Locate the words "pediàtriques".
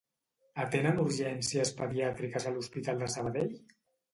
1.81-2.49